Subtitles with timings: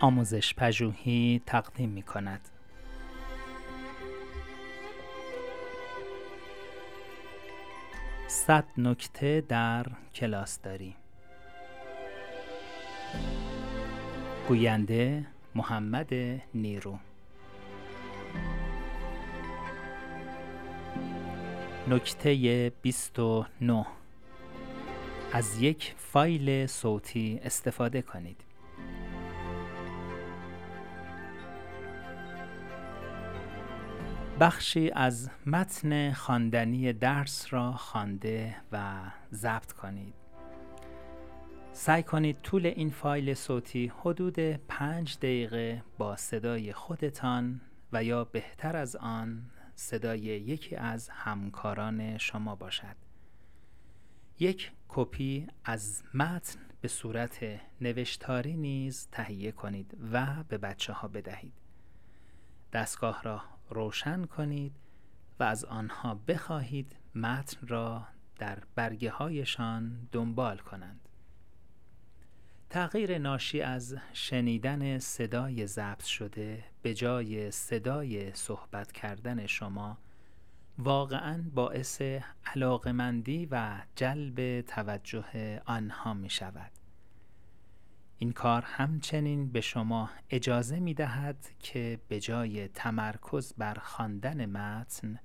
[0.00, 2.48] آموزش پژوهی تقدیم می کند.
[8.28, 10.96] صد نکته در کلاس داری.
[14.48, 16.12] گوینده محمد
[16.54, 16.98] نیرو.
[21.88, 23.86] نکته 29
[25.32, 28.40] از یک فایل صوتی استفاده کنید.
[34.40, 38.94] بخشی از متن خواندنی درس را خوانده و
[39.32, 40.14] ضبط کنید.
[41.72, 47.60] سعی کنید طول این فایل صوتی حدود پنج دقیقه با صدای خودتان
[47.92, 52.96] و یا بهتر از آن صدای یکی از همکاران شما باشد.
[54.38, 61.52] یک کپی از متن به صورت نوشتاری نیز تهیه کنید و به بچه ها بدهید.
[62.72, 64.72] دستگاه را روشن کنید
[65.40, 68.06] و از آنها بخواهید متن را
[68.38, 71.08] در برگه هایشان دنبال کنند
[72.70, 79.98] تغییر ناشی از شنیدن صدای ضبط شده به جای صدای صحبت کردن شما
[80.78, 82.02] واقعا باعث
[82.46, 86.85] علاقمندی و جلب توجه آنها می شود.
[88.18, 95.18] این کار همچنین به شما اجازه می دهد که به جای تمرکز بر خواندن متن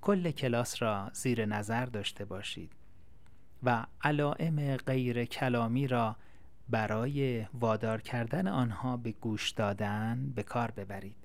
[0.00, 2.72] کل کلاس را زیر نظر داشته باشید
[3.62, 6.16] و علائم غیر کلامی را
[6.68, 11.16] برای وادار کردن آنها به گوش دادن به کار ببرید.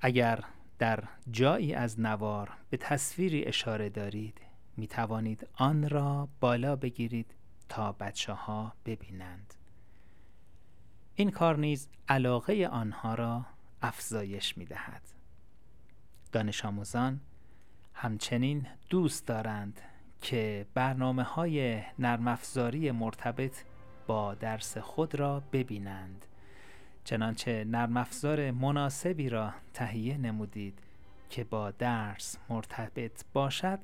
[0.00, 0.44] اگر
[0.78, 4.40] در جایی از نوار به تصویری اشاره دارید
[4.76, 7.34] می توانید آن را بالا بگیرید
[7.68, 9.54] تا بچه ها ببینند.
[11.14, 13.46] این کار نیز علاقه آنها را
[13.82, 15.02] افزایش می دهد
[16.32, 17.20] دانش آموزان
[17.94, 19.80] همچنین دوست دارند
[20.20, 22.38] که برنامه های نرم
[22.92, 23.64] مرتبط
[24.06, 26.26] با درس خود را ببینند.
[27.04, 30.78] چنانچه نرم افزار مناسبی را تهیه نمودید
[31.30, 33.78] که با درس مرتبط باشد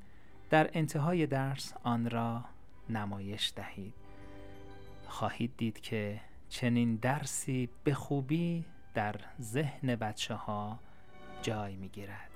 [0.51, 2.45] در انتهای درس آن را
[2.97, 3.95] نمایش دهید.
[5.07, 8.65] خواهید دید که چنین درسی به خوبی
[8.95, 10.79] در ذهن بچه ها
[11.43, 12.32] جای می گیرد